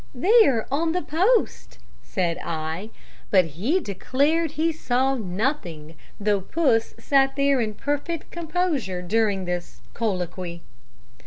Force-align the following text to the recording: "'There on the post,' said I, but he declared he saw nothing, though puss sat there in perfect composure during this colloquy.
"'There 0.15 0.65
on 0.73 0.93
the 0.93 1.03
post,' 1.03 1.77
said 2.01 2.39
I, 2.43 2.89
but 3.29 3.45
he 3.45 3.79
declared 3.79 4.53
he 4.53 4.71
saw 4.71 5.13
nothing, 5.13 5.95
though 6.19 6.41
puss 6.41 6.95
sat 6.97 7.35
there 7.35 7.61
in 7.61 7.75
perfect 7.75 8.31
composure 8.31 9.03
during 9.03 9.45
this 9.45 9.81
colloquy. 9.93 10.63